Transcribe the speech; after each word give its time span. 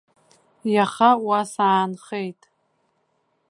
Иаха 0.75 1.09
уа 1.25 1.39
саанхеит. 1.53 2.41